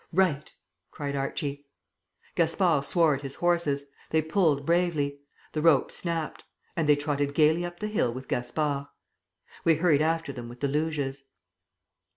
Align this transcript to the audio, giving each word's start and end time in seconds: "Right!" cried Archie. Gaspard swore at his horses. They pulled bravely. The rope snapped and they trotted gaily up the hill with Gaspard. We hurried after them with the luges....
"Right!" 0.11 0.51
cried 0.89 1.15
Archie. 1.15 1.67
Gaspard 2.33 2.85
swore 2.85 3.13
at 3.13 3.21
his 3.21 3.35
horses. 3.35 3.85
They 4.09 4.23
pulled 4.23 4.65
bravely. 4.65 5.19
The 5.51 5.61
rope 5.61 5.91
snapped 5.91 6.43
and 6.75 6.89
they 6.89 6.95
trotted 6.95 7.35
gaily 7.35 7.63
up 7.63 7.79
the 7.79 7.87
hill 7.87 8.11
with 8.11 8.27
Gaspard. 8.27 8.87
We 9.63 9.75
hurried 9.75 10.01
after 10.01 10.33
them 10.33 10.49
with 10.49 10.59
the 10.61 10.67
luges.... 10.69 11.19